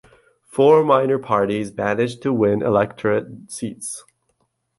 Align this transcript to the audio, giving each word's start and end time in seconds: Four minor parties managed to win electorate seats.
Four 0.47 0.83
minor 0.83 1.19
parties 1.19 1.77
managed 1.77 2.23
to 2.23 2.33
win 2.33 2.63
electorate 2.63 3.51
seats. 3.51 4.03